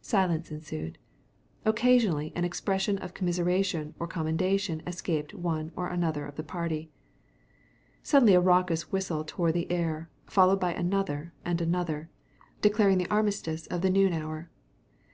[0.00, 0.96] Silence ensued.
[1.66, 6.88] Occasionally an expression of commiseration or condemnation escaped one or another of the party.
[8.02, 12.08] Suddenly a raucous whistle tore the air, followed by another and another,
[12.62, 14.48] declaring the armistice of the noon hour.